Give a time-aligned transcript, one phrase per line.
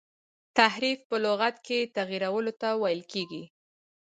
[0.57, 3.43] تحریف په لغت کي تغیرولو ته ویل کیږي.